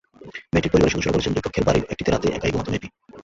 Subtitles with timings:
[0.51, 2.87] মেয়েটির পরিবারের সদস্যরা বলেছেন, দুই কক্ষের বাড়ির একটিতে রাতে একাই ঘুমাত মেয়েটি।